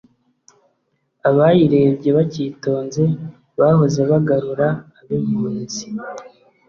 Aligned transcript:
Abayirebye 1.29 2.09
bacyitonze 2.17 3.03
Bahoze 3.59 4.01
bagarura 4.09 4.67
ab'impunzi 4.99 5.85